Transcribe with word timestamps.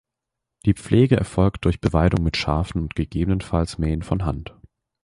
Die 0.65 0.73
Pflege 0.73 1.15
erfolgt 1.15 1.63
durch 1.65 1.79
Beweidung 1.79 2.23
mit 2.23 2.35
Schafen 2.35 2.81
und 2.81 2.95
gegebenenfalls 2.95 3.77
Mähen 3.77 4.01
von 4.01 4.25
Hand. 4.25 4.55